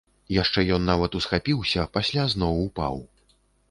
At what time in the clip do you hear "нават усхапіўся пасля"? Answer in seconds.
0.91-2.29